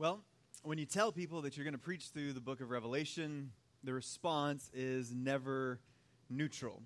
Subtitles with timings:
[0.00, 0.20] Well,
[0.62, 3.50] when you tell people that you're going to preach through the book of Revelation,
[3.82, 5.80] the response is never
[6.30, 6.80] neutral.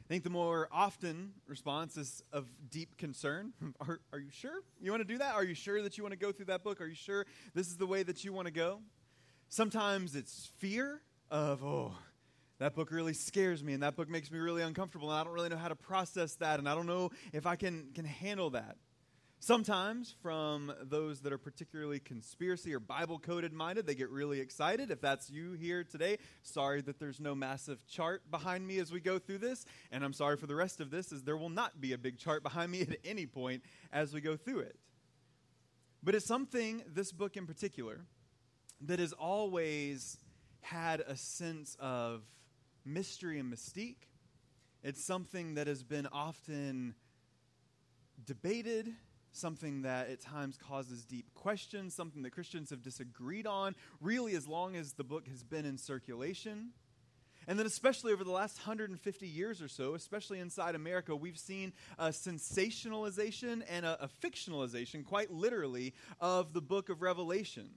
[0.00, 3.54] I think the more often response is of deep concern.
[3.80, 5.34] Are, are you sure you want to do that?
[5.34, 6.80] Are you sure that you want to go through that book?
[6.80, 8.78] Are you sure this is the way that you want to go?
[9.48, 11.00] Sometimes it's fear
[11.32, 11.92] of, oh,
[12.60, 15.32] that book really scares me and that book makes me really uncomfortable and I don't
[15.32, 18.50] really know how to process that and I don't know if I can, can handle
[18.50, 18.76] that.
[19.44, 24.90] Sometimes, from those that are particularly conspiracy or Bible coded minded, they get really excited.
[24.90, 29.00] If that's you here today, sorry that there's no massive chart behind me as we
[29.00, 29.66] go through this.
[29.92, 32.16] And I'm sorry for the rest of this, as there will not be a big
[32.16, 34.76] chart behind me at any point as we go through it.
[36.02, 38.00] But it's something, this book in particular,
[38.80, 40.16] that has always
[40.62, 42.22] had a sense of
[42.86, 44.08] mystery and mystique.
[44.82, 46.94] It's something that has been often
[48.24, 48.94] debated
[49.36, 54.46] something that at times causes deep questions, something that Christians have disagreed on, really, as
[54.46, 56.70] long as the book has been in circulation.
[57.46, 61.72] And then, especially over the last 150 years or so, especially inside America, we've seen
[61.98, 67.68] a sensationalization and a, a fictionalization, quite literally, of the book of Revelation.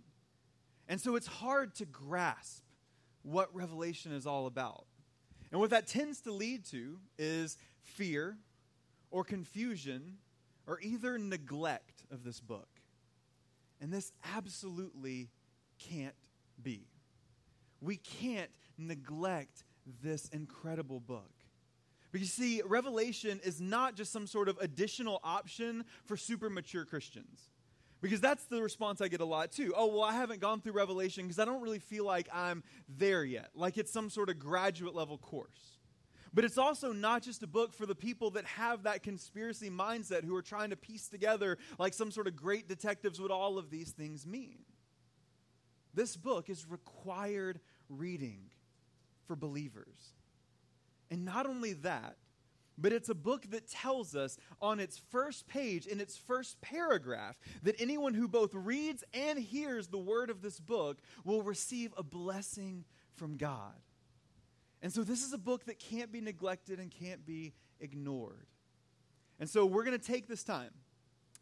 [0.88, 2.64] And so it's hard to grasp
[3.24, 4.86] what Revelation is all about.
[5.52, 8.38] And what that tends to lead to is fear
[9.12, 10.18] or confusion
[10.68, 12.68] or either neglect of this book.
[13.82, 15.30] And this absolutely
[15.80, 16.14] can't
[16.62, 16.88] be.
[17.82, 19.64] We can't neglect
[20.04, 21.32] this incredible book.
[22.12, 26.86] But you see, Revelation is not just some sort of additional option for super mature
[26.86, 27.50] Christians.
[28.02, 29.74] Because that's the response I get a lot too.
[29.76, 33.24] Oh, well, I haven't gone through Revelation because I don't really feel like I'm there
[33.24, 33.50] yet.
[33.56, 35.77] Like it's some sort of graduate level course.
[36.38, 40.24] But it's also not just a book for the people that have that conspiracy mindset
[40.24, 43.72] who are trying to piece together, like some sort of great detectives, what all of
[43.72, 44.60] these things mean.
[45.96, 48.52] This book is required reading
[49.26, 50.14] for believers.
[51.10, 52.18] And not only that,
[52.78, 57.40] but it's a book that tells us on its first page, in its first paragraph,
[57.64, 62.04] that anyone who both reads and hears the word of this book will receive a
[62.04, 63.74] blessing from God.
[64.82, 68.48] And so this is a book that can't be neglected and can't be ignored.
[69.40, 70.72] And so we're going to take this time.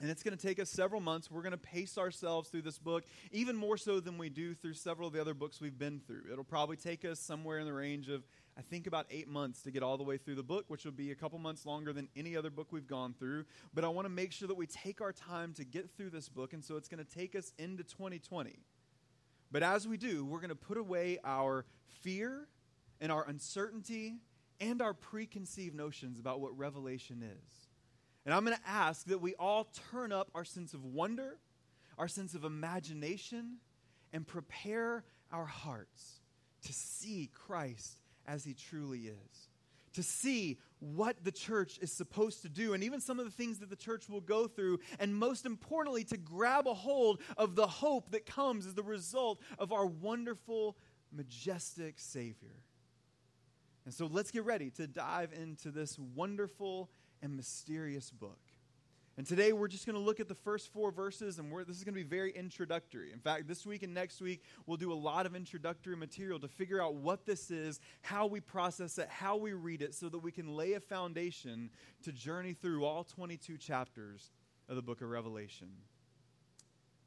[0.02, 1.32] And it's going to take us several months.
[1.32, 4.74] We're going to pace ourselves through this book, even more so than we do through
[4.74, 6.24] several of the other books we've been through.
[6.30, 8.24] It'll probably take us somewhere in the range of,
[8.58, 10.92] I think, about eight months to get all the way through the book, which will
[10.92, 13.46] be a couple months longer than any other book we've gone through.
[13.74, 16.28] But I want to make sure that we take our time to get through this
[16.28, 16.52] book.
[16.52, 18.60] And so it's going to take us into 2020.
[19.50, 21.64] But as we do, we're going to put away our
[22.02, 22.50] fear
[23.02, 24.18] and our uncertainty
[24.60, 27.68] and our preconceived notions about what revelation is.
[28.26, 31.38] And I'm going to ask that we all turn up our sense of wonder,
[31.98, 33.58] our sense of imagination,
[34.14, 36.22] and prepare our hearts
[36.64, 39.50] to see Christ as he truly is.
[39.94, 43.60] To see what the church is supposed to do, and even some of the things
[43.60, 47.68] that the church will go through, and most importantly, to grab a hold of the
[47.68, 50.76] hope that comes as the result of our wonderful,
[51.14, 52.58] majestic Savior.
[53.86, 56.90] And so let's get ready to dive into this wonderful
[57.22, 58.40] and mysterious book.
[59.18, 61.86] And today we're just going to look at the first four verses, and this is
[61.86, 63.14] going to be very introductory.
[63.14, 66.50] In fact, this week and next week, we'll do a lot of introductory material to
[66.50, 70.20] figure out what this is, how we process it, how we read it, so that
[70.20, 71.70] we can lay a foundation
[72.04, 74.32] to journey through all 22 chapters
[74.68, 75.70] of the book of Revelation.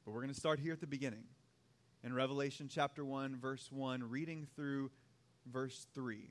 [0.06, 1.24] But we're going to start here at the beginning.
[2.02, 4.90] In Revelation chapter 1, verse 1, reading through
[5.44, 6.30] verse 3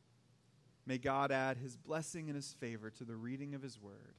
[0.85, 4.15] May God add his blessing and his favor to the reading of his word.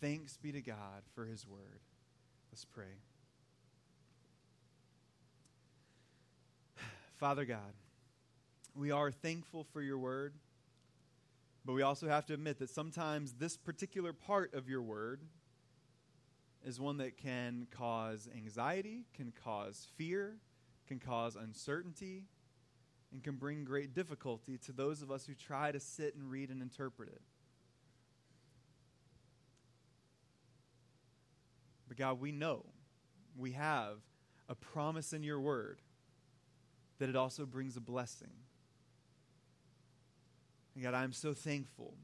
[0.00, 1.80] Thanks be to God for his word.
[2.50, 2.98] Let's pray.
[7.16, 7.72] Father God,
[8.74, 10.34] we are thankful for your word,
[11.64, 15.20] but we also have to admit that sometimes this particular part of your word
[16.64, 20.36] is one that can cause anxiety, can cause fear,
[20.88, 22.24] can cause uncertainty,
[23.12, 26.50] and can bring great difficulty to those of us who try to sit and read
[26.50, 27.20] and interpret it.
[31.88, 32.64] But God, we know
[33.36, 33.98] we have
[34.48, 35.80] a promise in your word,
[36.98, 38.30] that it also brings a blessing.
[40.74, 41.94] And God, I'm so thankful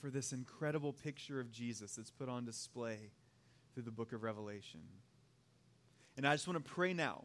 [0.00, 3.10] for this incredible picture of Jesus that's put on display
[3.74, 4.80] through the book of Revelation.
[6.16, 7.24] And I just want to pray now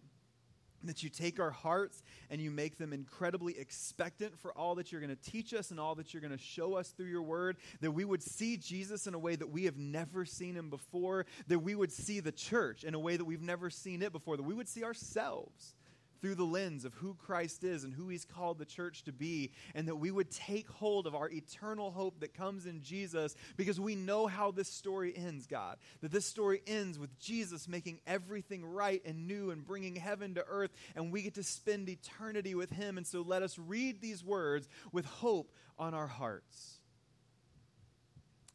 [0.84, 5.02] that you take our hearts and you make them incredibly expectant for all that you're
[5.02, 7.58] going to teach us and all that you're going to show us through your word,
[7.82, 11.26] that we would see Jesus in a way that we have never seen him before,
[11.48, 14.38] that we would see the church in a way that we've never seen it before,
[14.38, 15.77] that we would see ourselves
[16.22, 19.52] through the lens of who Christ is and who he's called the church to be,
[19.76, 23.80] and that we would take hold of our eternal hope that comes in Jesus because
[23.80, 25.78] we know how this story ends, God.
[26.02, 30.46] That this story ends with Jesus making everything right and new and bringing heaven to
[30.48, 32.98] earth, and we get to spend eternity with him.
[32.98, 36.80] And so let us read these words with hope on our hearts.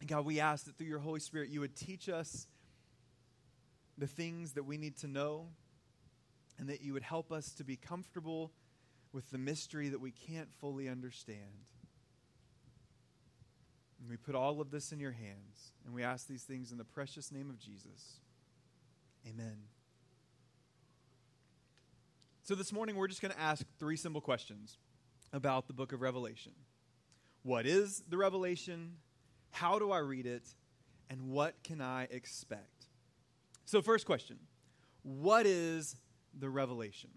[0.00, 2.48] And God, we ask that through your Holy Spirit, you would teach us
[3.96, 5.46] the things that we need to know
[6.58, 8.52] and that you would help us to be comfortable
[9.12, 11.66] with the mystery that we can't fully understand.
[14.00, 16.78] And we put all of this in your hands, and we ask these things in
[16.78, 18.20] the precious name of Jesus.
[19.28, 19.58] Amen.
[22.42, 24.78] So, this morning we're just going to ask three simple questions
[25.32, 26.52] about the book of Revelation
[27.44, 28.96] What is the Revelation?
[29.52, 30.48] How do I read it?
[31.08, 32.86] And what can I expect?
[33.64, 34.38] So, first question
[35.02, 35.94] What is
[36.38, 37.10] the revelation.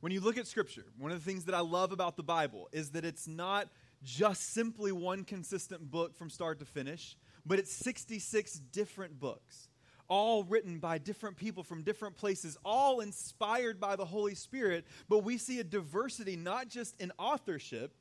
[0.00, 2.68] When you look at Scripture, one of the things that I love about the Bible
[2.72, 3.68] is that it's not
[4.02, 7.16] just simply one consistent book from start to finish,
[7.46, 9.68] but it's 66 different books,
[10.08, 14.84] all written by different people from different places, all inspired by the Holy Spirit.
[15.08, 17.96] But we see a diversity not just in authorship,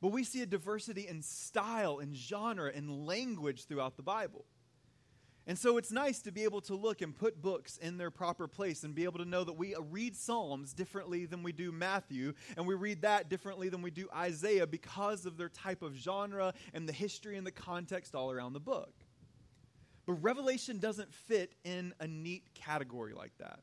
[0.00, 4.44] but we see a diversity in style and genre and language throughout the Bible.
[5.48, 8.46] And so it's nice to be able to look and put books in their proper
[8.46, 12.34] place and be able to know that we read Psalms differently than we do Matthew,
[12.58, 16.52] and we read that differently than we do Isaiah because of their type of genre
[16.74, 18.92] and the history and the context all around the book.
[20.04, 23.60] But Revelation doesn't fit in a neat category like that.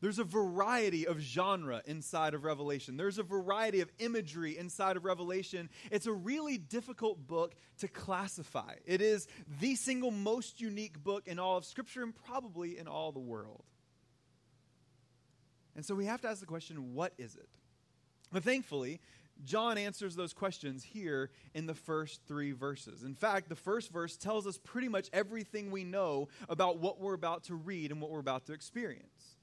[0.00, 2.96] There's a variety of genre inside of Revelation.
[2.96, 5.68] There's a variety of imagery inside of Revelation.
[5.90, 8.74] It's a really difficult book to classify.
[8.86, 9.26] It is
[9.60, 13.64] the single most unique book in all of Scripture and probably in all the world.
[15.74, 17.48] And so we have to ask the question what is it?
[18.32, 19.00] But thankfully,
[19.44, 23.02] John answers those questions here in the first three verses.
[23.02, 27.14] In fact, the first verse tells us pretty much everything we know about what we're
[27.14, 29.37] about to read and what we're about to experience.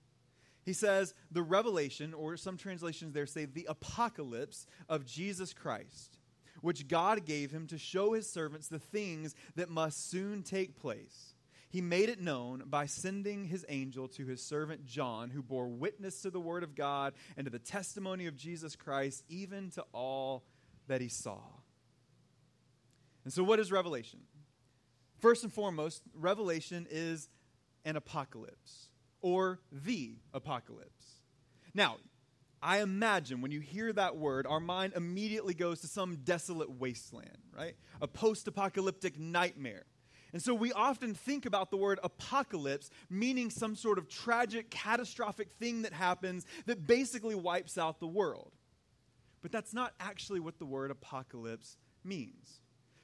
[0.66, 6.18] He says the revelation, or some translations there say the apocalypse of Jesus Christ,
[6.62, 11.36] which God gave him to show his servants the things that must soon take place.
[11.70, 16.22] He made it known by sending his angel to his servant John, who bore witness
[16.22, 20.46] to the word of God and to the testimony of Jesus Christ, even to all
[20.88, 21.42] that he saw.
[23.24, 24.22] And so, what is Revelation?
[25.20, 27.30] First and foremost, Revelation is
[27.84, 28.85] an apocalypse
[29.26, 31.24] or the apocalypse.
[31.74, 31.98] Now,
[32.62, 37.40] I imagine when you hear that word, our mind immediately goes to some desolate wasteland,
[37.52, 37.74] right?
[38.04, 39.86] A post apocalyptic nightmare.
[40.32, 45.50] And so we often think about the word apocalypse meaning some sort of tragic, catastrophic
[45.54, 48.52] thing that happens that basically wipes out the world.
[49.42, 52.60] But that's not actually what the word apocalypse means.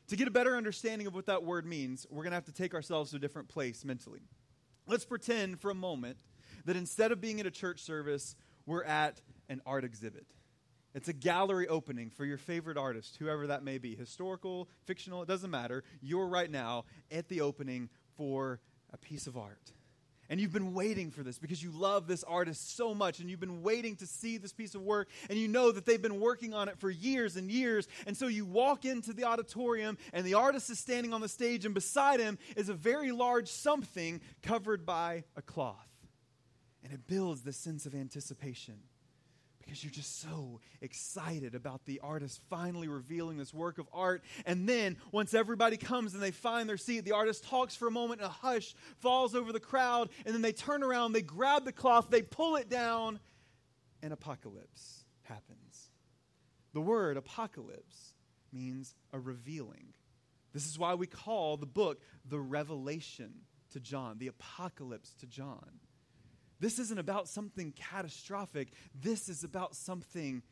[0.09, 2.53] To get a better understanding of what that word means, we're going to have to
[2.53, 4.21] take ourselves to a different place mentally.
[4.87, 6.17] Let's pretend for a moment
[6.65, 8.35] that instead of being at a church service,
[8.65, 10.25] we're at an art exhibit.
[10.93, 15.27] It's a gallery opening for your favorite artist, whoever that may be historical, fictional, it
[15.27, 15.83] doesn't matter.
[16.01, 18.59] You're right now at the opening for
[18.91, 19.71] a piece of art.
[20.31, 23.41] And you've been waiting for this because you love this artist so much, and you've
[23.41, 26.53] been waiting to see this piece of work, and you know that they've been working
[26.53, 27.85] on it for years and years.
[28.07, 31.65] And so you walk into the auditorium, and the artist is standing on the stage,
[31.65, 35.89] and beside him is a very large something covered by a cloth.
[36.81, 38.75] And it builds this sense of anticipation
[39.71, 44.21] because you're just so excited about the artist finally revealing this work of art.
[44.45, 47.91] And then, once everybody comes and they find their seat, the artist talks for a
[47.91, 50.09] moment, and a hush falls over the crowd.
[50.25, 53.21] And then they turn around, they grab the cloth, they pull it down,
[54.03, 55.91] and apocalypse happens.
[56.73, 58.13] The word apocalypse
[58.51, 59.93] means a revealing.
[60.51, 63.31] This is why we call the book the Revelation
[63.71, 65.79] to John, the apocalypse to John.
[66.61, 68.69] This isn't about something catastrophic.
[68.93, 70.43] This is about something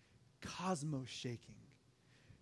[0.42, 1.56] cosmos shaking.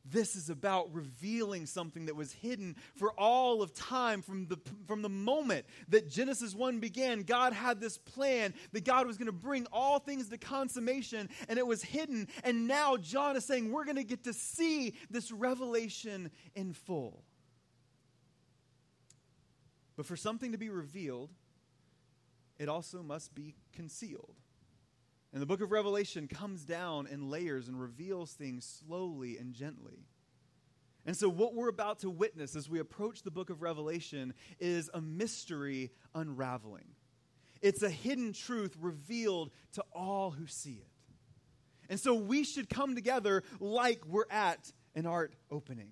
[0.10, 4.58] This is about revealing something that was hidden for all of time from the,
[4.88, 7.24] from the moment that Genesis 1 began.
[7.24, 11.60] God had this plan that God was going to bring all things to consummation, and
[11.60, 12.30] it was hidden.
[12.46, 17.22] And now John is saying we're going to get to see this revelation in full.
[19.98, 21.32] But for something to be revealed,
[22.60, 24.36] it also must be concealed.
[25.34, 30.06] And the book of Revelation comes down in layers and reveals things slowly and gently.
[31.06, 34.90] And so, what we're about to witness as we approach the book of Revelation is
[34.94, 36.88] a mystery unraveling.
[37.62, 40.92] It's a hidden truth revealed to all who see it.
[41.90, 45.92] And so, we should come together like we're at an art opening.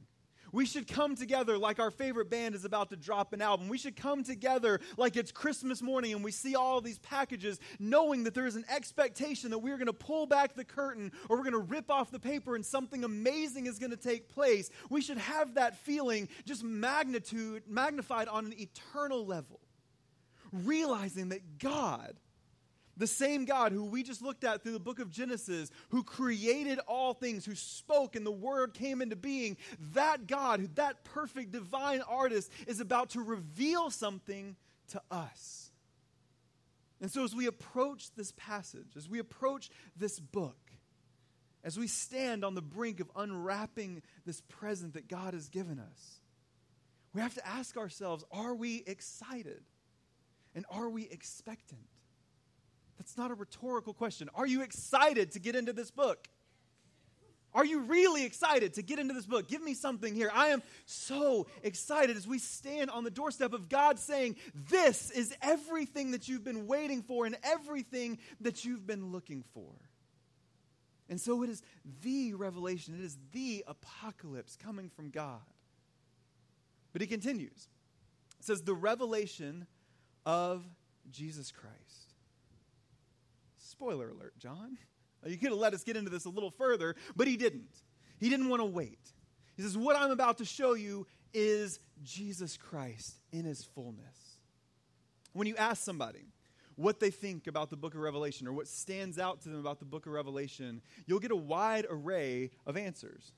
[0.55, 3.67] We should come together like our favorite band is about to drop an album.
[3.67, 8.23] We should come together like it's Christmas morning and we see all these packages, knowing
[8.23, 11.43] that there is an expectation that we're going to pull back the curtain or we're
[11.43, 14.69] going to rip off the paper and something amazing is going to take place.
[14.89, 19.59] We should have that feeling just magnitude, magnified on an eternal level,
[20.53, 22.15] realizing that God
[22.97, 26.79] the same God who we just looked at through the book of Genesis, who created
[26.87, 29.57] all things, who spoke and the word came into being,
[29.93, 34.55] that God, that perfect divine artist, is about to reveal something
[34.89, 35.71] to us.
[37.01, 40.57] And so, as we approach this passage, as we approach this book,
[41.63, 46.21] as we stand on the brink of unwrapping this present that God has given us,
[47.13, 49.63] we have to ask ourselves are we excited?
[50.53, 51.81] And are we expectant?
[52.97, 54.29] That's not a rhetorical question.
[54.35, 56.27] Are you excited to get into this book?
[57.55, 59.47] Are you really excited to get into this book?
[59.47, 60.29] Give me something here.
[60.33, 64.35] I am so excited as we stand on the doorstep of God saying,
[64.69, 69.71] This is everything that you've been waiting for and everything that you've been looking for.
[71.07, 71.63] And so it is
[72.01, 75.39] the revelation, it is the apocalypse coming from God.
[76.91, 77.69] But he continues.
[78.37, 79.65] It says, The revelation
[80.25, 80.65] of
[81.09, 82.14] Jesus Christ.
[83.75, 84.77] Spoiler alert, John.
[85.25, 87.81] You could have let us get into this a little further, but he didn't.
[88.19, 89.11] He didn't want to wait.
[89.57, 94.37] He says, What I'm about to show you is Jesus Christ in his fullness.
[95.33, 96.31] When you ask somebody
[96.75, 99.79] what they think about the book of Revelation or what stands out to them about
[99.79, 103.33] the book of Revelation, you'll get a wide array of answers.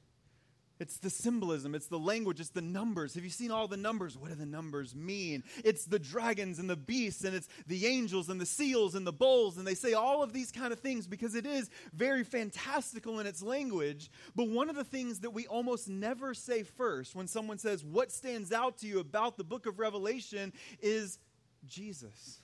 [0.79, 3.15] It's the symbolism, it's the language, it's the numbers.
[3.15, 4.17] Have you seen all the numbers?
[4.17, 5.43] What do the numbers mean?
[5.63, 9.11] It's the dragons and the beasts, and it's the angels and the seals and the
[9.11, 13.19] bowls, and they say all of these kind of things because it is very fantastical
[13.19, 14.11] in its language.
[14.35, 18.11] But one of the things that we almost never say first when someone says, What
[18.11, 21.17] stands out to you about the book of Revelation is
[21.65, 22.39] Jesus.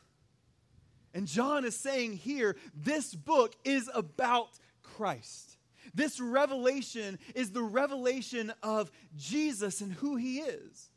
[1.14, 4.50] And John is saying here, this book is about
[4.82, 5.58] Christ.
[5.94, 10.90] This revelation is the revelation of Jesus and who he is.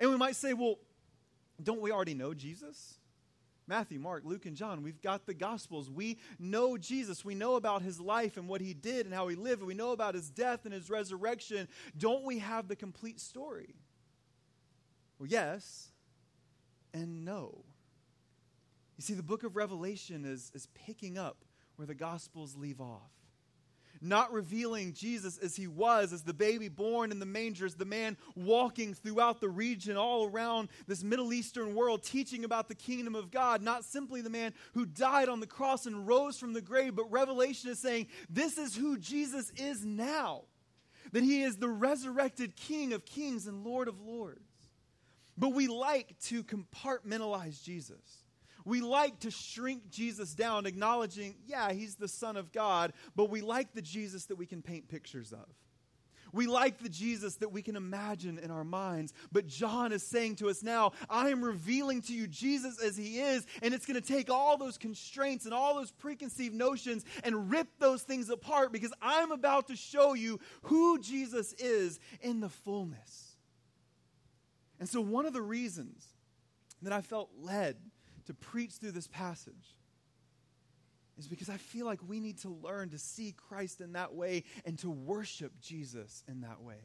[0.00, 0.78] And we might say, well,
[1.62, 2.98] don't we already know Jesus?
[3.66, 4.82] Matthew, Mark, Luke, and John.
[4.82, 5.88] We've got the Gospels.
[5.88, 7.24] We know Jesus.
[7.24, 9.62] We know about his life and what he did and how he lived.
[9.62, 11.68] We know about his death and his resurrection.
[11.96, 13.74] Don't we have the complete story?
[15.18, 15.88] Well, yes
[16.92, 17.64] and no.
[18.96, 21.44] You see, the book of Revelation is, is picking up
[21.76, 23.10] where the Gospels leave off
[24.04, 27.84] not revealing Jesus as he was, as the baby born in the manger, as the
[27.84, 33.14] man walking throughout the region, all around this Middle Eastern world, teaching about the kingdom
[33.14, 36.60] of God, not simply the man who died on the cross and rose from the
[36.60, 40.42] grave, but Revelation is saying this is who Jesus is now.
[41.12, 44.40] That he is the resurrected King of kings and Lord of lords.
[45.36, 48.23] But we like to compartmentalize Jesus.
[48.64, 53.40] We like to shrink Jesus down, acknowledging, yeah, he's the Son of God, but we
[53.42, 55.46] like the Jesus that we can paint pictures of.
[56.34, 59.14] We like the Jesus that we can imagine in our minds.
[59.30, 63.20] But John is saying to us now, I am revealing to you Jesus as he
[63.20, 67.50] is, and it's going to take all those constraints and all those preconceived notions and
[67.50, 72.48] rip those things apart because I'm about to show you who Jesus is in the
[72.48, 73.36] fullness.
[74.80, 76.04] And so, one of the reasons
[76.82, 77.76] that I felt led
[78.26, 79.78] to preach through this passage
[81.18, 84.44] is because I feel like we need to learn to see Christ in that way
[84.64, 86.80] and to worship Jesus in that way.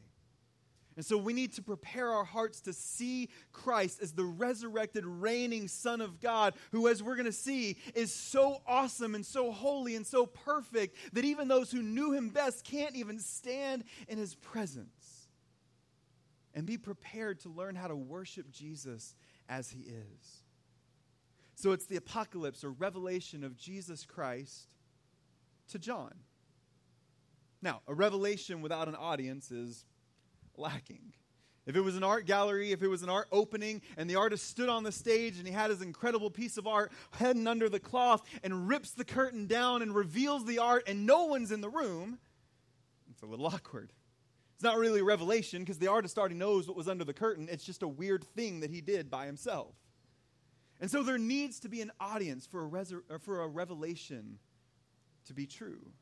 [0.96, 5.68] And so we need to prepare our hearts to see Christ as the resurrected, reigning
[5.68, 9.96] Son of God, who, as we're going to see, is so awesome and so holy
[9.96, 14.34] and so perfect that even those who knew him best can't even stand in his
[14.34, 15.28] presence.
[16.54, 19.14] And be prepared to learn how to worship Jesus
[19.48, 20.42] as he is.
[21.60, 24.72] So it's the apocalypse or revelation of Jesus Christ
[25.68, 26.14] to John.
[27.60, 29.84] Now, a revelation without an audience is
[30.56, 31.12] lacking.
[31.66, 34.48] If it was an art gallery, if it was an art opening, and the artist
[34.48, 37.78] stood on the stage and he had his incredible piece of art hidden under the
[37.78, 41.68] cloth and rips the curtain down and reveals the art, and no one's in the
[41.68, 42.18] room,
[43.10, 43.92] it's a little awkward.
[44.54, 47.50] It's not really a revelation because the artist already knows what was under the curtain.
[47.50, 49.74] It's just a weird thing that he did by himself.
[50.80, 54.38] And so there needs to be an audience for a, resur- uh, for a revelation
[55.26, 55.92] to be true.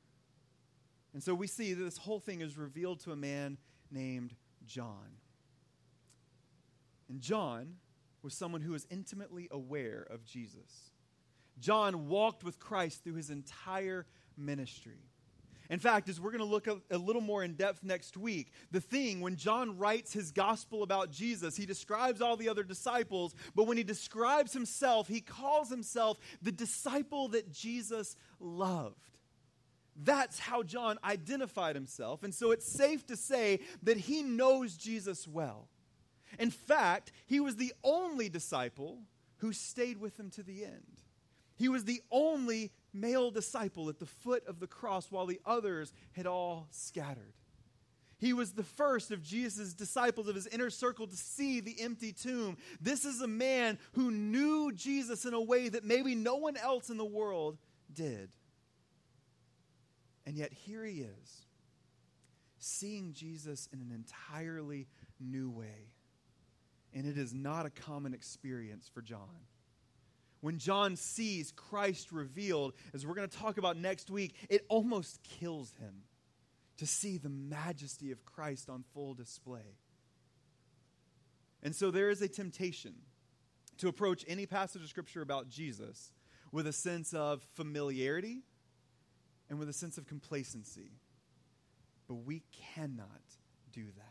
[1.13, 3.59] And so we see that this whole thing is revealed to a man
[3.91, 4.35] named
[4.67, 5.17] John.
[7.09, 7.77] And John
[8.23, 10.93] was someone who was intimately aware of Jesus.
[11.59, 14.07] John walked with Christ through his entire
[14.37, 15.08] ministry.
[15.71, 18.53] In fact, as we're going to look a, a, little more in depth next week,
[18.71, 23.35] the thing, when John writes his gospel about Jesus, he describes all the other disciples,
[23.55, 28.97] but when he describes himself, he calls himself the disciple that Jesus loved.
[29.95, 32.23] That's how John identified himself.
[32.23, 35.69] And so it's safe to say that he knows Jesus well.
[36.39, 39.01] In fact, he was the only disciple
[39.39, 41.03] who stayed with him to the end.
[41.57, 45.93] He was the only male disciple at the foot of the cross while the others
[46.13, 47.35] had all scattered.
[48.19, 52.13] He was the first of Jesus' disciples of his inner circle to see the empty
[52.13, 52.57] tomb.
[52.81, 56.91] This is a man who knew Jesus in a way that maybe no one else
[56.91, 57.59] in the world
[57.93, 58.31] did.
[60.27, 61.47] And yet here he is,
[62.59, 64.89] seeing Jesus in an entirely
[65.21, 65.93] new way
[66.95, 69.47] and it is not a common experience for John.
[70.41, 75.23] When John sees Christ revealed, as we're going to talk about next week, it almost
[75.23, 76.03] kills him
[76.77, 79.77] to see the majesty of Christ on full display.
[81.63, 82.95] And so there is a temptation
[83.79, 86.13] to approach any passage of Scripture about Jesus
[86.53, 88.43] with a sense of familiarity
[89.51, 90.93] and with a sense of complacency.
[92.07, 92.43] But we
[92.75, 93.09] cannot
[93.73, 94.08] do that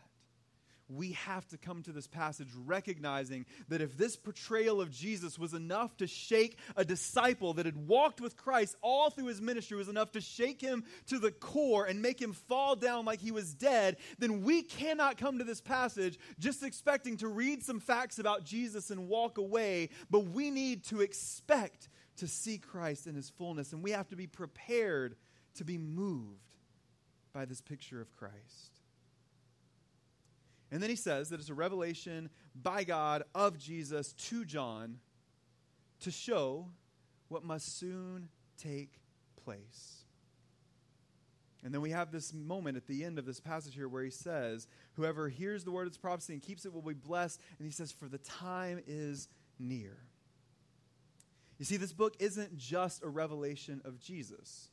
[0.89, 5.53] we have to come to this passage recognizing that if this portrayal of Jesus was
[5.53, 9.89] enough to shake a disciple that had walked with Christ all through his ministry, was
[9.89, 13.53] enough to shake him to the core and make him fall down like he was
[13.53, 18.45] dead, then we cannot come to this passage just expecting to read some facts about
[18.45, 23.73] Jesus and walk away, but we need to expect to see Christ in his fullness,
[23.73, 25.15] and we have to be prepared
[25.55, 26.41] to be moved
[27.33, 28.76] by this picture of Christ.
[30.71, 34.99] And then he says that it's a revelation by God of Jesus to John
[36.01, 36.67] to show
[37.29, 38.99] what must soon take
[39.43, 40.03] place.
[41.63, 44.11] And then we have this moment at the end of this passage here where he
[44.11, 47.41] says, Whoever hears the word of this prophecy and keeps it will be blessed.
[47.57, 49.27] And he says, For the time is
[49.59, 49.97] near.
[51.57, 54.69] You see, this book isn't just a revelation of Jesus,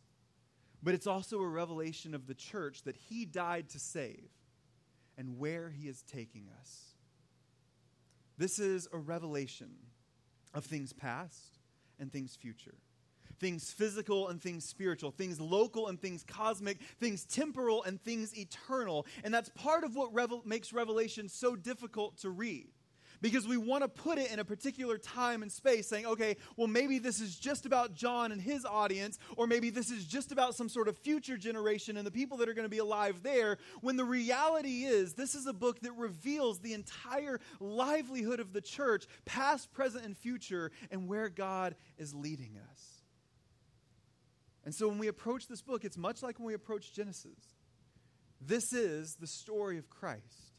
[0.82, 4.28] but it's also a revelation of the church that he died to save
[5.16, 6.94] and where He is taking us.
[8.36, 9.70] This is a revelation
[10.52, 11.58] of things past
[11.98, 12.74] and things future.
[13.40, 19.06] Things physical and things spiritual, things local and things cosmic, things temporal and things eternal.
[19.24, 22.68] And that's part of what revel- makes Revelation so difficult to read
[23.24, 26.66] because we want to put it in a particular time and space, saying, okay, well,
[26.66, 30.54] maybe this is just about John and his audience, or maybe this is just about
[30.54, 33.56] some sort of future generation and the people that are going to be alive there,
[33.80, 38.60] when the reality is this is a book that reveals the entire livelihood of the
[38.60, 43.00] church, past, present, and future, and where God is leading us.
[44.66, 47.38] And so when we approach this book, it's much like when we approach Genesis.
[48.38, 50.53] This is the story of Christ.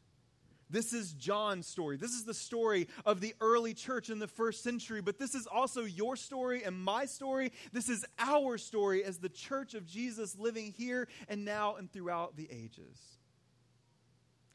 [0.70, 1.98] This is John's story.
[1.98, 5.48] This is the story of the early church in the first century, but this is
[5.48, 7.52] also your story and my story.
[7.72, 12.36] This is our story as the church of Jesus living here and now and throughout
[12.36, 13.00] the ages.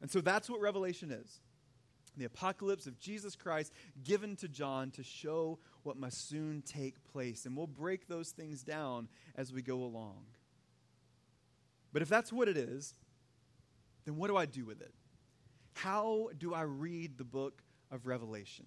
[0.01, 1.41] And so that's what Revelation is
[2.17, 3.73] the apocalypse of Jesus Christ
[4.05, 7.47] given to John to show what must soon take place.
[7.47, 10.27] And we'll break those things down as we go along.
[11.93, 12.95] But if that's what it is,
[14.05, 14.93] then what do I do with it?
[15.75, 18.67] How do I read the book of Revelation?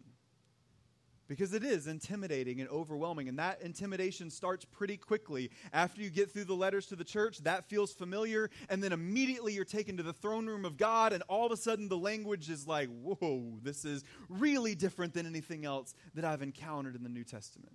[1.27, 5.51] Because it is intimidating and overwhelming, and that intimidation starts pretty quickly.
[5.71, 9.53] After you get through the letters to the church, that feels familiar, and then immediately
[9.53, 12.49] you're taken to the throne room of God, and all of a sudden the language
[12.49, 17.09] is like, whoa, this is really different than anything else that I've encountered in the
[17.09, 17.73] New Testament.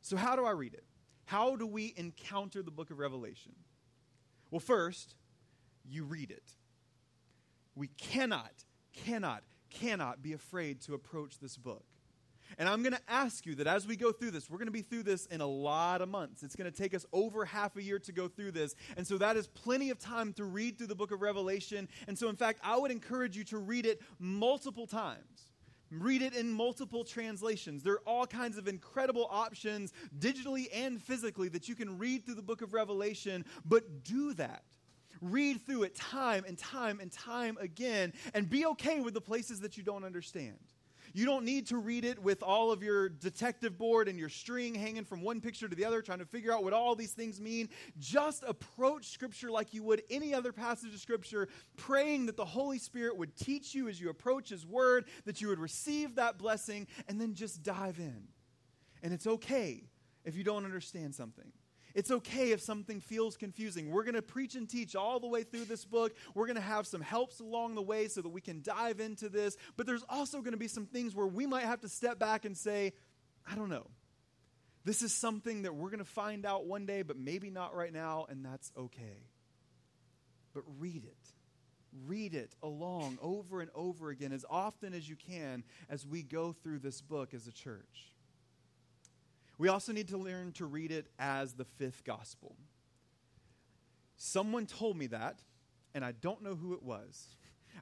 [0.00, 0.84] So, how do I read it?
[1.24, 3.52] How do we encounter the book of Revelation?
[4.50, 5.16] Well, first,
[5.84, 6.52] you read it.
[7.78, 8.52] We cannot,
[8.92, 11.84] cannot, cannot be afraid to approach this book.
[12.58, 14.72] And I'm going to ask you that as we go through this, we're going to
[14.72, 16.42] be through this in a lot of months.
[16.42, 18.74] It's going to take us over half a year to go through this.
[18.96, 21.88] And so that is plenty of time to read through the book of Revelation.
[22.08, 25.52] And so, in fact, I would encourage you to read it multiple times.
[25.90, 27.82] Read it in multiple translations.
[27.82, 32.34] There are all kinds of incredible options, digitally and physically, that you can read through
[32.34, 34.64] the book of Revelation, but do that.
[35.20, 39.60] Read through it time and time and time again, and be okay with the places
[39.60, 40.58] that you don't understand.
[41.14, 44.74] You don't need to read it with all of your detective board and your string
[44.74, 47.40] hanging from one picture to the other, trying to figure out what all these things
[47.40, 47.68] mean.
[47.98, 52.78] Just approach Scripture like you would any other passage of Scripture, praying that the Holy
[52.78, 56.86] Spirit would teach you as you approach His Word, that you would receive that blessing,
[57.08, 58.28] and then just dive in.
[59.02, 59.84] And it's okay
[60.24, 61.52] if you don't understand something.
[61.94, 63.90] It's okay if something feels confusing.
[63.90, 66.14] We're going to preach and teach all the way through this book.
[66.34, 69.28] We're going to have some helps along the way so that we can dive into
[69.28, 69.56] this.
[69.76, 72.44] But there's also going to be some things where we might have to step back
[72.44, 72.92] and say,
[73.50, 73.86] I don't know.
[74.84, 77.92] This is something that we're going to find out one day, but maybe not right
[77.92, 79.26] now, and that's okay.
[80.54, 81.32] But read it.
[82.06, 86.52] Read it along over and over again as often as you can as we go
[86.52, 88.14] through this book as a church.
[89.58, 92.56] We also need to learn to read it as the fifth gospel.
[94.16, 95.40] Someone told me that,
[95.94, 97.26] and I don't know who it was.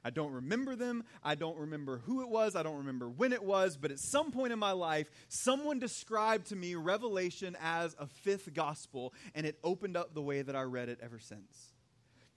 [0.03, 1.03] I don't remember them.
[1.23, 2.55] I don't remember who it was.
[2.55, 3.77] I don't remember when it was.
[3.77, 8.53] But at some point in my life, someone described to me Revelation as a fifth
[8.53, 11.73] gospel, and it opened up the way that I read it ever since.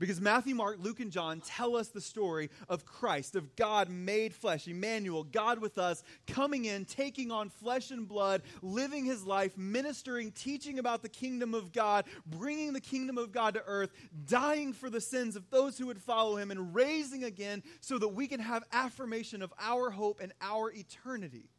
[0.00, 4.34] Because Matthew, Mark, Luke, and John tell us the story of Christ, of God made
[4.34, 9.58] flesh, Emmanuel, God with us, coming in, taking on flesh and blood, living his life,
[9.58, 13.90] ministering, teaching about the kingdom of God, bringing the kingdom of God to earth,
[14.26, 18.08] dying for the sins of those who would follow him, and raising again so that
[18.08, 21.50] we can have affirmation of our hope and our eternity.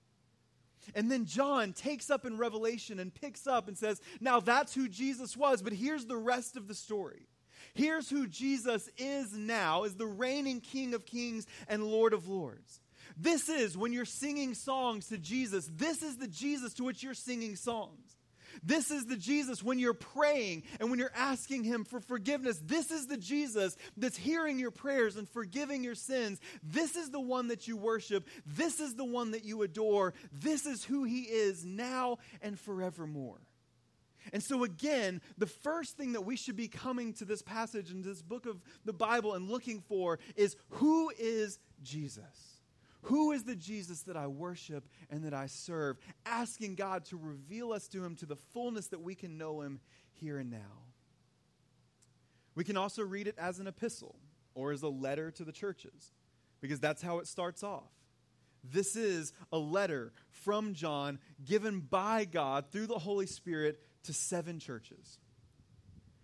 [0.96, 4.90] And then John takes up in Revelation and picks up and says, Now that's who
[4.90, 7.28] Jesus was, but here's the rest of the story.
[7.74, 12.82] Here's who Jesus is now is the reigning King of Kings and Lord of Lords.
[13.18, 17.14] This is when you're singing songs to Jesus, this is the Jesus to which you're
[17.14, 18.16] singing songs.
[18.64, 22.60] This is the Jesus when you're praying and when you're asking Him for forgiveness.
[22.64, 26.40] This is the Jesus that's hearing your prayers and forgiving your sins.
[26.62, 28.28] This is the one that you worship.
[28.46, 30.14] This is the one that you adore.
[30.32, 33.40] This is who He is now and forevermore.
[34.34, 38.04] And so, again, the first thing that we should be coming to this passage and
[38.04, 42.60] this book of the Bible and looking for is who is Jesus?
[43.04, 45.98] Who is the Jesus that I worship and that I serve?
[46.26, 49.80] Asking God to reveal us to Him to the fullness that we can know Him
[50.12, 50.86] here and now.
[52.54, 54.16] We can also read it as an epistle
[54.54, 56.12] or as a letter to the churches
[56.60, 57.90] because that's how it starts off.
[58.64, 64.60] This is a letter from John given by God through the Holy Spirit to seven
[64.60, 65.20] churches.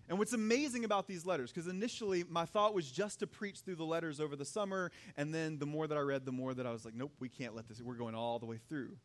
[0.10, 3.76] And what's amazing about these letters, because initially my thought was just to preach through
[3.76, 6.66] the letters over the summer, and then the more that I read, the more that
[6.66, 8.96] I was like, nope, we can't let this, we're going all the way through.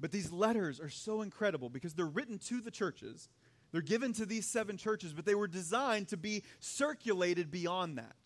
[0.00, 3.28] But these letters are so incredible because they're written to the churches.
[3.72, 8.16] They're given to these seven churches, but they were designed to be circulated beyond that.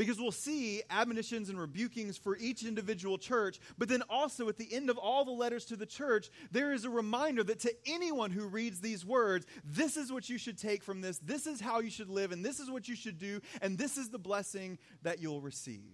[0.00, 4.72] Because we'll see admonitions and rebukings for each individual church, but then also at the
[4.72, 8.30] end of all the letters to the church, there is a reminder that to anyone
[8.30, 11.80] who reads these words, this is what you should take from this, this is how
[11.80, 14.78] you should live, and this is what you should do, and this is the blessing
[15.02, 15.92] that you'll receive.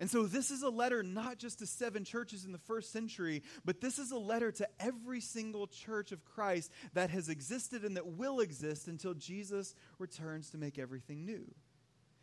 [0.00, 3.44] And so, this is a letter not just to seven churches in the first century,
[3.64, 7.96] but this is a letter to every single church of Christ that has existed and
[7.96, 11.46] that will exist until Jesus returns to make everything new.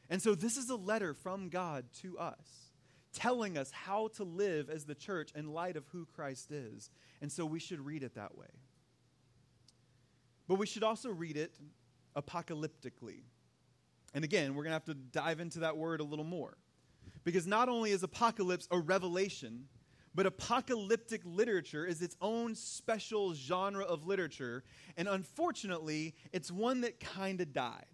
[0.10, 2.72] And so this is a letter from God to us,
[3.14, 6.90] telling us how to live as the church in light of who Christ is.
[7.22, 8.48] And so we should read it that way.
[10.48, 11.58] But we should also read it
[12.16, 13.24] apocalyptically.
[14.14, 16.58] And again, we're going to have to dive into that word a little more.
[17.24, 19.66] Because not only is apocalypse a revelation,
[20.14, 24.64] but apocalyptic literature is its own special genre of literature.
[24.98, 27.86] And unfortunately, it's one that kind of died.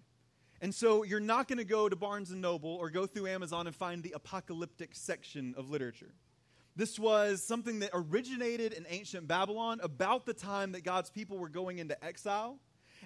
[0.62, 3.68] And so you're not going to go to Barnes and Noble or go through Amazon
[3.68, 6.14] and find the apocalyptic section of literature.
[6.76, 11.50] This was something that originated in ancient Babylon about the time that God's people were
[11.50, 12.58] going into exile.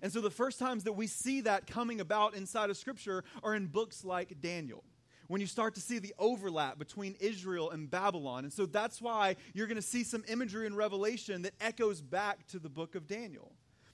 [0.01, 3.55] And so the first times that we see that coming about inside of Scripture are
[3.55, 4.83] in books like Daniel
[5.27, 8.43] when you start to see the overlap between Israel and Babylon.
[8.43, 12.45] And so that's why you're going to see some imagery in Revelation that echoes back
[12.47, 13.53] to the book of Daniel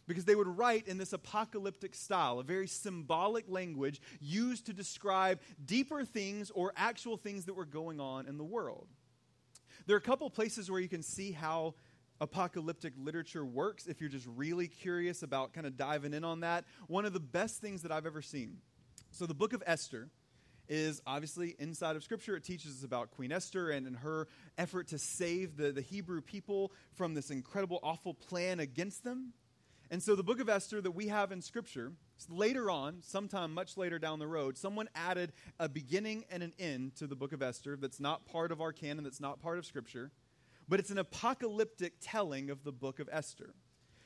[0.10, 5.40] because they would write in this apocalyptic style, a very symbolic language used to describe
[5.64, 8.88] deeper things or actual things that were going on in the world.
[9.86, 11.76] There are a couple places where you can see how
[12.20, 16.66] apocalyptic literature works if you're just really curious about kind of diving in on that.
[16.88, 18.58] One of the best things that I've ever seen.
[19.12, 20.10] So, the book of Esther
[20.68, 22.36] is obviously inside of Scripture.
[22.36, 26.22] It teaches us about Queen Esther and, and her effort to save the, the Hebrew
[26.22, 29.34] people from this incredible, awful plan against them.
[29.92, 31.94] And so, the book of Esther that we have in Scripture,
[32.30, 36.96] later on, sometime much later down the road, someone added a beginning and an end
[36.98, 39.66] to the book of Esther that's not part of our canon, that's not part of
[39.66, 40.12] Scripture,
[40.68, 43.56] but it's an apocalyptic telling of the book of Esther.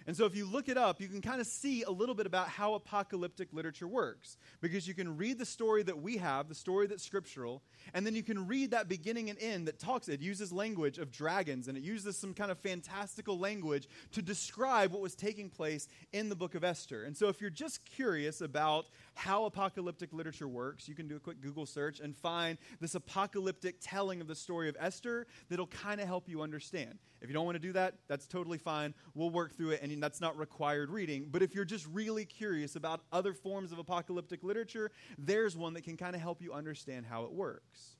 [0.07, 2.25] And so, if you look it up, you can kind of see a little bit
[2.25, 4.37] about how apocalyptic literature works.
[4.61, 7.61] Because you can read the story that we have, the story that's scriptural,
[7.93, 11.11] and then you can read that beginning and end that talks, it uses language of
[11.11, 15.87] dragons, and it uses some kind of fantastical language to describe what was taking place
[16.11, 17.03] in the book of Esther.
[17.03, 18.85] And so, if you're just curious about
[19.15, 23.75] how apocalyptic literature works, you can do a quick Google search and find this apocalyptic
[23.81, 26.97] telling of the story of Esther that'll kind of help you understand.
[27.21, 28.93] If you don't want to do that, that's totally fine.
[29.13, 31.27] We'll work through it, and that's not required reading.
[31.31, 35.83] But if you're just really curious about other forms of apocalyptic literature, there's one that
[35.83, 37.95] can kind of help you understand how it works.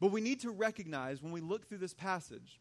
[0.00, 2.60] But we need to recognize when we look through this passage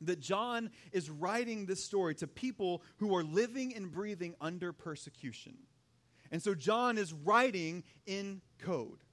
[0.00, 5.54] that John is writing this story to people who are living and breathing under persecution.
[6.32, 9.04] And so John is writing in code.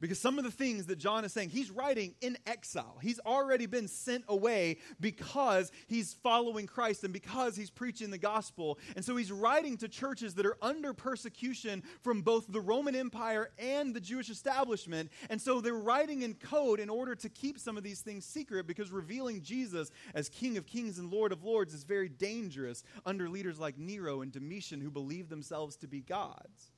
[0.00, 2.98] Because some of the things that John is saying, he's writing in exile.
[3.02, 8.78] He's already been sent away because he's following Christ and because he's preaching the gospel.
[8.94, 13.50] And so he's writing to churches that are under persecution from both the Roman Empire
[13.58, 15.10] and the Jewish establishment.
[15.30, 18.68] And so they're writing in code in order to keep some of these things secret
[18.68, 23.28] because revealing Jesus as King of Kings and Lord of Lords is very dangerous under
[23.28, 26.70] leaders like Nero and Domitian who believe themselves to be gods.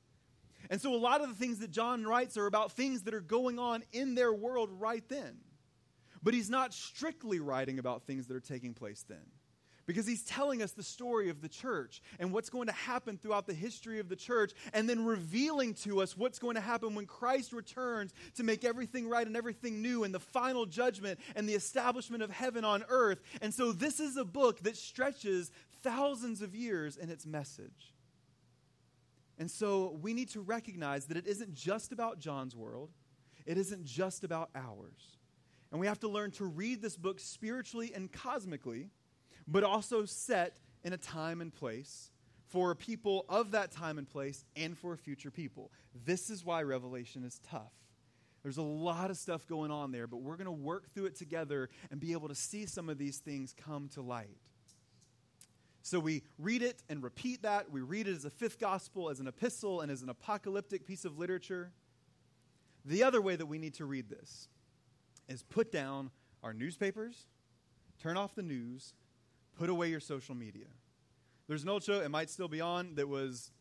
[0.71, 3.19] And so a lot of the things that John writes are about things that are
[3.19, 5.37] going on in their world right then.
[6.23, 9.25] But he's not strictly writing about things that are taking place then.
[9.85, 13.47] Because he's telling us the story of the church and what's going to happen throughout
[13.47, 17.05] the history of the church, and then revealing to us what's going to happen when
[17.05, 21.55] Christ returns to make everything right and everything new, and the final judgment and the
[21.55, 23.19] establishment of heaven on earth.
[23.41, 27.91] And so, this is a book that stretches thousands of years in its message.
[29.41, 32.91] And so we need to recognize that it isn't just about John's world,
[33.47, 35.17] it isn't just about ours.
[35.71, 38.91] And we have to learn to read this book spiritually and cosmically,
[39.47, 42.11] but also set in a time and place
[42.49, 45.71] for people of that time and place and for future people.
[46.05, 47.73] This is why Revelation is tough.
[48.43, 51.15] There's a lot of stuff going on there, but we're going to work through it
[51.15, 54.37] together and be able to see some of these things come to light.
[55.83, 57.71] So we read it and repeat that.
[57.71, 61.05] We read it as a fifth gospel, as an epistle, and as an apocalyptic piece
[61.05, 61.71] of literature.
[62.85, 64.47] The other way that we need to read this
[65.27, 66.11] is put down
[66.43, 67.27] our newspapers,
[68.01, 68.93] turn off the news,
[69.57, 70.65] put away your social media.
[71.47, 73.51] There's an old show, it might still be on, that was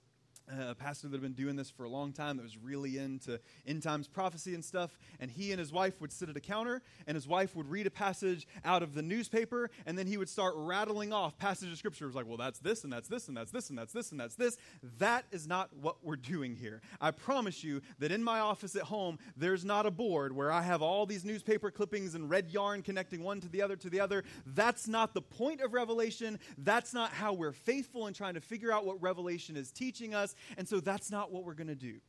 [0.50, 2.98] Uh, a pastor that had been doing this for a long time that was really
[2.98, 4.98] into end times prophecy and stuff.
[5.20, 7.86] And he and his wife would sit at a counter, and his wife would read
[7.86, 11.78] a passage out of the newspaper, and then he would start rattling off passages of
[11.78, 12.04] scripture.
[12.04, 14.10] It was like, well, that's this, and that's this, and that's this, and that's this,
[14.10, 14.56] and that's this.
[14.98, 16.80] That is not what we're doing here.
[17.00, 20.62] I promise you that in my office at home, there's not a board where I
[20.62, 24.00] have all these newspaper clippings and red yarn connecting one to the other to the
[24.00, 24.24] other.
[24.46, 26.40] That's not the point of Revelation.
[26.58, 30.34] That's not how we're faithful in trying to figure out what Revelation is teaching us.
[30.56, 32.00] And so that's not what we're going to do.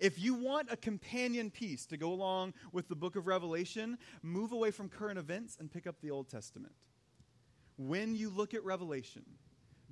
[0.00, 4.52] If you want a companion piece to go along with the book of Revelation, move
[4.52, 6.74] away from current events and pick up the Old Testament.
[7.76, 9.24] When you look at Revelation,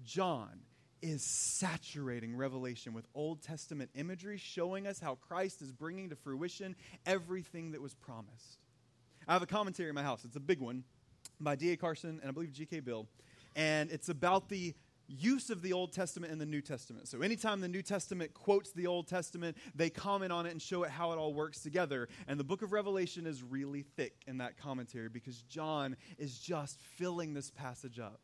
[0.04, 0.60] John
[1.02, 6.76] is saturating Revelation with Old Testament imagery, showing us how Christ is bringing to fruition
[7.04, 8.58] everything that was promised.
[9.28, 10.24] I have a commentary in my house.
[10.24, 10.84] It's a big one
[11.40, 11.76] by D.A.
[11.76, 12.80] Carson and I believe G.K.
[12.80, 13.06] Beale,
[13.54, 14.74] And it's about the
[15.08, 17.08] use of the Old Testament and the New Testament.
[17.08, 20.82] So, anytime the New Testament quotes the Old Testament, they comment on it and show
[20.82, 22.08] it how it all works together.
[22.26, 26.80] And the book of Revelation is really thick in that commentary because John is just
[26.80, 28.20] filling this passage up.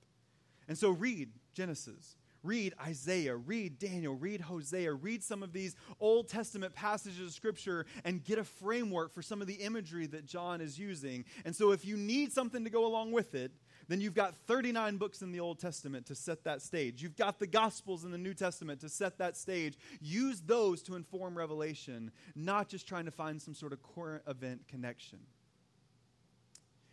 [0.69, 2.17] And so, read Genesis.
[2.45, 7.87] Read Isaiah, read Daniel, read Hosea, read some of these Old Testament passages of Scripture
[8.05, 11.25] and get a framework for some of the imagery that John is using.
[11.45, 13.53] And so, if you need something to go along with it,
[13.93, 17.03] then you've got 39 books in the Old Testament to set that stage.
[17.03, 19.77] You've got the Gospels in the New Testament to set that stage.
[20.01, 24.67] Use those to inform Revelation, not just trying to find some sort of current event
[24.67, 25.19] connection.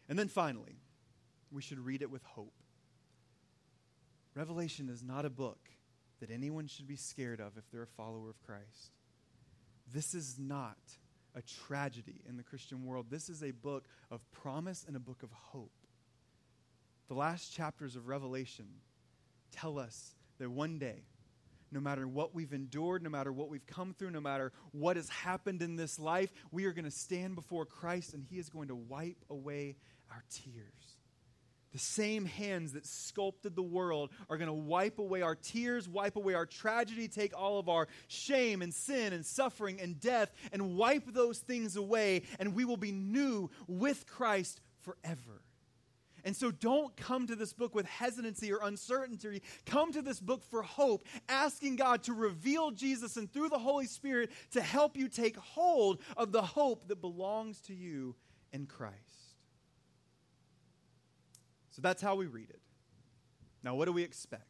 [0.09, 0.75] And then finally,
[1.51, 2.53] we should read it with hope.
[4.35, 5.69] Revelation is not a book
[6.19, 8.91] that anyone should be scared of if they're a follower of Christ.
[9.93, 10.77] This is not
[11.33, 13.05] a tragedy in the Christian world.
[13.09, 15.71] This is a book of promise and a book of hope.
[17.09, 18.67] The last chapters of Revelation
[19.51, 21.03] tell us that one day,
[21.71, 25.09] no matter what we've endured, no matter what we've come through, no matter what has
[25.09, 28.69] happened in this life, we are going to stand before Christ and He is going
[28.69, 29.75] to wipe away
[30.11, 30.95] our tears.
[31.73, 36.15] The same hands that sculpted the world are going to wipe away our tears, wipe
[36.15, 40.75] away our tragedy, take all of our shame and sin and suffering and death, and
[40.75, 45.41] wipe those things away, and we will be new with Christ forever.
[46.23, 49.41] And so don't come to this book with hesitancy or uncertainty.
[49.65, 53.85] Come to this book for hope, asking God to reveal Jesus and through the Holy
[53.85, 58.15] Spirit to help you take hold of the hope that belongs to you
[58.51, 58.97] in Christ.
[61.71, 62.61] So that's how we read it.
[63.63, 64.43] Now, what do we expect?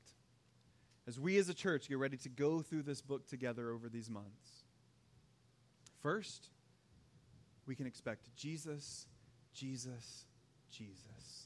[1.07, 4.09] As we as a church get ready to go through this book together over these
[4.09, 4.63] months.
[6.01, 6.49] First,
[7.65, 9.07] we can expect Jesus,
[9.53, 10.25] Jesus,
[10.71, 11.38] Jesus.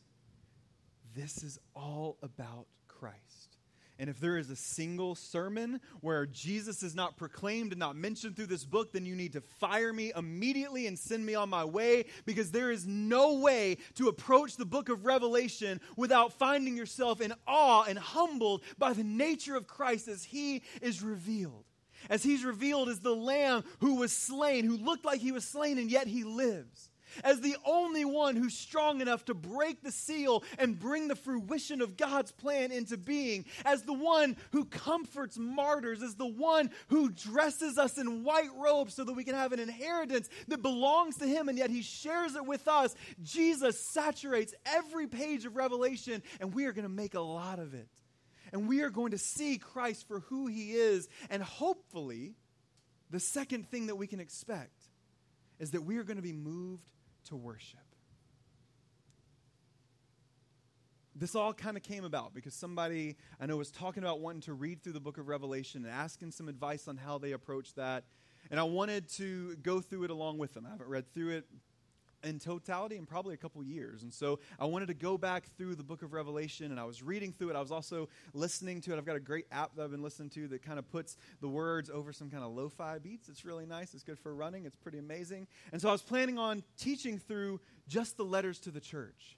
[1.15, 3.58] This is all about Christ.
[3.99, 8.36] And if there is a single sermon where Jesus is not proclaimed and not mentioned
[8.36, 11.63] through this book, then you need to fire me immediately and send me on my
[11.63, 17.21] way because there is no way to approach the book of Revelation without finding yourself
[17.21, 21.65] in awe and humbled by the nature of Christ as he is revealed.
[22.10, 25.78] As he's revealed as the lamb who was slain, who looked like he was slain,
[25.78, 26.89] and yet he lives
[27.23, 31.82] as the only one who's strong enough to break the seal and bring the fruition
[31.82, 37.10] of God's plan into being, as the one who comforts martyrs, as the one who
[37.10, 41.28] dresses us in white robes so that we can have an inheritance that belongs to
[41.28, 42.95] Him and yet He shares it with us.
[43.21, 47.73] Jesus saturates every page of Revelation, and we are going to make a lot of
[47.73, 47.88] it.
[48.52, 52.36] And we are going to see Christ for who He is, and hopefully,
[53.10, 54.84] the second thing that we can expect
[55.60, 56.84] is that we are going to be moved
[57.25, 57.79] to worship.
[61.15, 64.53] This all kind of came about because somebody I know was talking about wanting to
[64.53, 68.03] read through the book of Revelation and asking some advice on how they approach that.
[68.49, 70.65] And I wanted to go through it along with them.
[70.65, 71.45] I haven't read through it
[72.23, 74.03] in totality in probably a couple years.
[74.03, 77.03] And so I wanted to go back through the book of Revelation and I was
[77.03, 77.55] reading through it.
[77.55, 78.97] I was also listening to it.
[78.97, 81.47] I've got a great app that I've been listening to that kind of puts the
[81.47, 83.29] words over some kind of lo fi beats.
[83.29, 83.93] It's really nice.
[83.93, 84.65] It's good for running.
[84.65, 85.47] It's pretty amazing.
[85.71, 89.38] And so I was planning on teaching through just the letters to the church.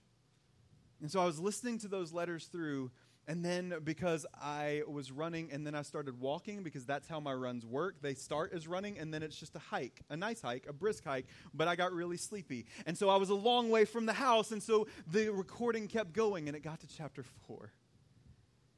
[1.01, 2.91] And so I was listening to those letters through
[3.27, 7.33] and then because I was running and then I started walking because that's how my
[7.33, 7.95] runs work.
[8.01, 11.03] They start as running and then it's just a hike, a nice hike, a brisk
[11.03, 12.67] hike, but I got really sleepy.
[12.85, 16.13] And so I was a long way from the house and so the recording kept
[16.13, 17.71] going and it got to chapter 4.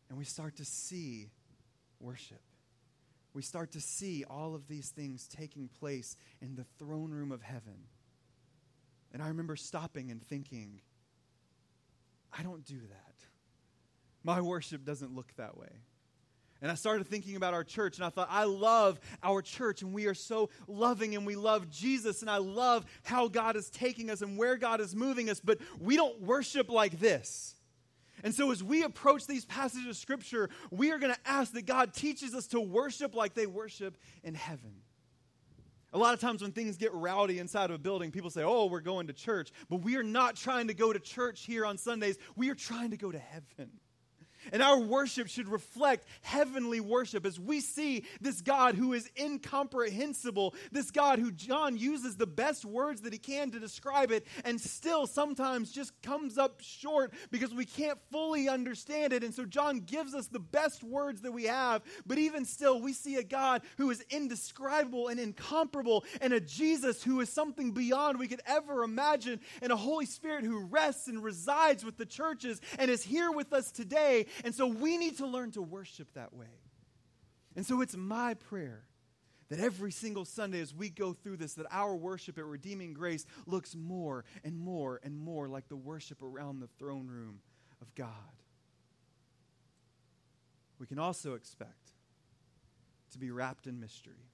[0.09, 1.29] And we start to see
[1.99, 2.41] worship.
[3.33, 7.41] We start to see all of these things taking place in the throne room of
[7.41, 7.83] heaven.
[9.13, 10.81] And I remember stopping and thinking,
[12.31, 13.06] I don't do that.
[14.27, 15.69] My worship doesn't look that way.
[16.61, 19.93] And I started thinking about our church, and I thought, I love our church, and
[19.93, 24.09] we are so loving, and we love Jesus, and I love how God is taking
[24.09, 27.55] us and where God is moving us, but we don't worship like this.
[28.21, 31.65] And so, as we approach these passages of Scripture, we are going to ask that
[31.65, 34.73] God teaches us to worship like they worship in heaven.
[35.93, 38.65] A lot of times, when things get rowdy inside of a building, people say, Oh,
[38.65, 39.53] we're going to church.
[39.69, 42.91] But we are not trying to go to church here on Sundays, we are trying
[42.91, 43.71] to go to heaven.
[44.51, 50.53] And our worship should reflect heavenly worship as we see this God who is incomprehensible,
[50.71, 54.59] this God who John uses the best words that he can to describe it, and
[54.59, 59.23] still sometimes just comes up short because we can't fully understand it.
[59.23, 62.93] And so John gives us the best words that we have, but even still, we
[62.93, 68.19] see a God who is indescribable and incomparable, and a Jesus who is something beyond
[68.19, 72.61] we could ever imagine, and a Holy Spirit who rests and resides with the churches
[72.79, 76.33] and is here with us today and so we need to learn to worship that
[76.33, 76.61] way.
[77.55, 78.83] And so it's my prayer
[79.49, 83.25] that every single Sunday as we go through this, that our worship at Redeeming Grace
[83.45, 87.39] looks more and more and more like the worship around the throne room
[87.81, 88.11] of God.
[90.79, 91.93] We can also expect
[93.11, 94.29] to be wrapped in mystery.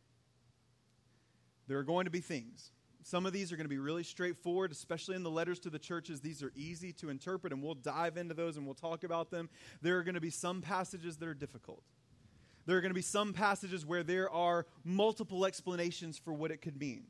[1.68, 2.72] There are going to be things
[3.04, 5.80] some of these are going to be really straightforward, especially in the letters to the
[5.80, 6.22] churches.
[6.22, 9.50] These are easy to interpret, and we'll dive into those and we'll talk about them.
[9.82, 11.84] There are going to be some passages that are difficult.
[12.66, 16.62] There are going to be some passages where there are multiple explanations for what it
[16.62, 17.04] could mean.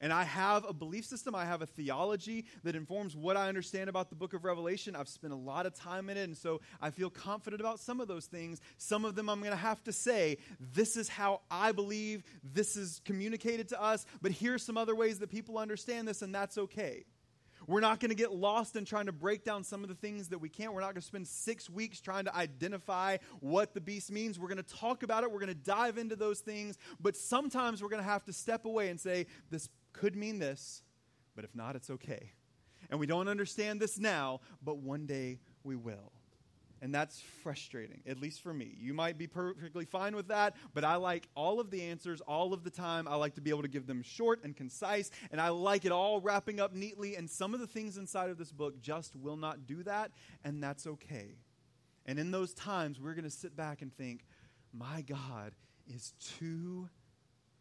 [0.00, 3.90] And I have a belief system, I have a theology that informs what I understand
[3.90, 4.94] about the book of Revelation.
[4.94, 8.00] I've spent a lot of time in it, and so I feel confident about some
[8.00, 8.60] of those things.
[8.76, 12.76] Some of them I'm going to have to say, this is how I believe, this
[12.76, 16.58] is communicated to us, but here's some other ways that people understand this, and that's
[16.58, 17.04] okay.
[17.66, 20.28] We're not going to get lost in trying to break down some of the things
[20.28, 20.72] that we can't.
[20.72, 24.38] We're not going to spend six weeks trying to identify what the beast means.
[24.38, 25.30] We're going to talk about it.
[25.30, 26.78] We're going to dive into those things.
[27.00, 29.68] But sometimes we're going to have to step away and say, this
[29.98, 30.82] could mean this,
[31.34, 32.30] but if not, it's okay.
[32.90, 36.12] And we don't understand this now, but one day we will.
[36.80, 38.76] And that's frustrating, at least for me.
[38.78, 42.54] You might be perfectly fine with that, but I like all of the answers all
[42.54, 43.08] of the time.
[43.08, 45.90] I like to be able to give them short and concise, and I like it
[45.90, 47.16] all wrapping up neatly.
[47.16, 50.12] And some of the things inside of this book just will not do that,
[50.44, 51.34] and that's okay.
[52.06, 54.24] And in those times, we're going to sit back and think,
[54.72, 55.54] my God
[55.92, 56.88] is too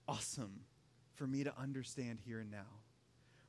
[0.07, 0.66] awesome
[1.17, 2.77] for me to understand here and now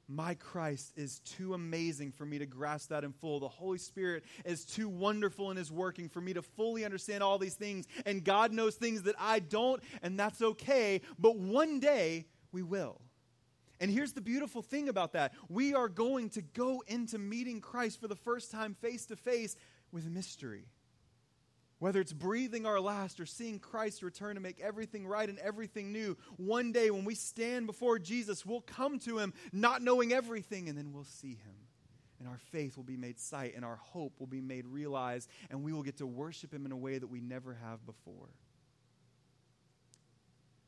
[0.08, 3.40] my Christ is too amazing for me to grasp that in full.
[3.40, 7.38] The Holy Spirit is too wonderful in His working for me to fully understand all
[7.38, 7.86] these things.
[8.06, 11.02] And God knows things that I don't, and that's okay.
[11.18, 13.02] But one day we will.
[13.80, 18.00] And here's the beautiful thing about that we are going to go into meeting Christ
[18.00, 19.56] for the first time face to face
[19.92, 20.64] with mystery.
[21.78, 25.92] Whether it's breathing our last or seeing Christ return to make everything right and everything
[25.92, 30.68] new, one day when we stand before Jesus, we'll come to him not knowing everything,
[30.68, 31.54] and then we'll see him.
[32.18, 35.62] And our faith will be made sight, and our hope will be made realized, and
[35.62, 38.30] we will get to worship him in a way that we never have before.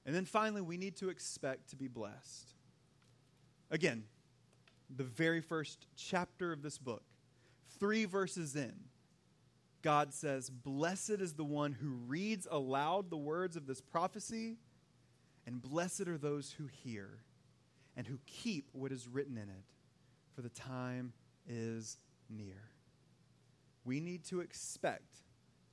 [0.06, 2.54] And then finally, we need to expect to be blessed.
[3.68, 4.04] Again,
[4.94, 7.02] the very first chapter of this book,
[7.80, 8.74] three verses in
[9.82, 14.56] God says, Blessed is the one who reads aloud the words of this prophecy,
[15.46, 17.24] and blessed are those who hear
[17.96, 19.64] and who keep what is written in it,
[20.34, 21.12] for the time
[21.48, 22.70] is near.
[23.84, 25.18] We need to expect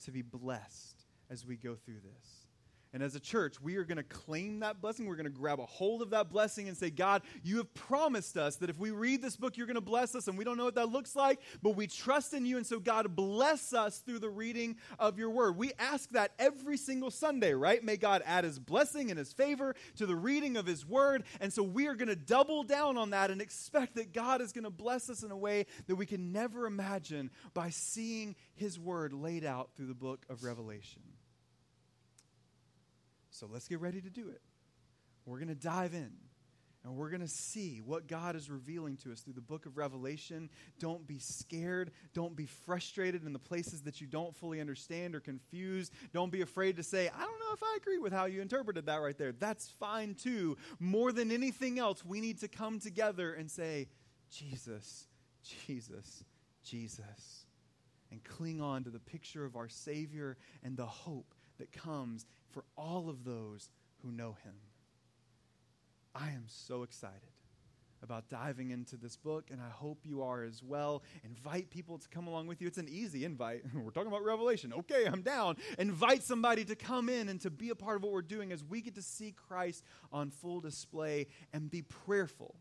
[0.05, 2.47] to be blessed as we go through this.
[2.94, 5.06] And as a church, we are going to claim that blessing.
[5.06, 8.38] We're going to grab a hold of that blessing and say, God, you have promised
[8.38, 10.28] us that if we read this book, you're going to bless us.
[10.28, 12.58] And we don't know what that looks like, but we trust in you.
[12.58, 15.58] And so, God, bless us through the reading of your word.
[15.58, 17.84] We ask that every single Sunday, right?
[17.84, 21.24] May God add his blessing and his favor to the reading of his word.
[21.42, 24.54] And so, we are going to double down on that and expect that God is
[24.54, 28.80] going to bless us in a way that we can never imagine by seeing his
[28.80, 31.02] word laid out through the book of Revelation.
[33.38, 34.42] So let's get ready to do it.
[35.26, 36.12] We're going to dive in
[36.84, 39.78] and we're going to see what God is revealing to us through the book of
[39.78, 40.50] Revelation.
[40.80, 41.92] Don't be scared.
[42.14, 45.92] Don't be frustrated in the places that you don't fully understand or confused.
[46.14, 48.86] Don't be afraid to say, I don't know if I agree with how you interpreted
[48.86, 49.34] that right there.
[49.34, 50.58] That's fine too.
[50.80, 53.90] More than anything else, we need to come together and say,
[54.32, 55.08] Jesus,
[55.44, 56.24] Jesus,
[56.64, 57.46] Jesus.
[58.10, 62.26] And cling on to the picture of our Savior and the hope that comes
[62.58, 63.70] for all of those
[64.01, 64.55] who know him.
[66.16, 67.30] I am so excited
[68.01, 71.03] about diving into this book, and I hope you are as well.
[71.24, 72.66] Invite people to come along with you.
[72.66, 73.62] It's an easy invite.
[73.76, 74.74] we're talking about Revelation.
[74.74, 75.58] Okay, I'm down.
[75.78, 78.64] Invite somebody to come in and to be a part of what we're doing as
[78.64, 82.55] we get to see Christ on full display and be prayerful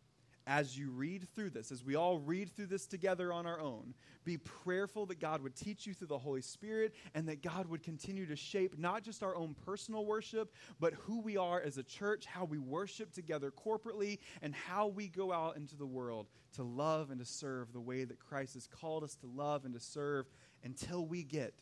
[0.47, 3.94] as you read through this, as we all read through this together on our own,
[4.24, 7.82] be prayerful that God would teach you through the Holy Spirit and that God would
[7.82, 11.82] continue to shape not just our own personal worship, but who we are as a
[11.82, 16.62] church, how we worship together corporately, and how we go out into the world to
[16.62, 19.80] love and to serve the way that Christ has called us to love and to
[19.80, 20.26] serve
[20.62, 21.55] until we get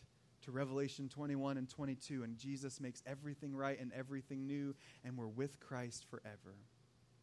[0.42, 4.74] to Revelation 21 and 22 and Jesus makes everything right and everything new,
[5.04, 6.54] and we're with Christ forever.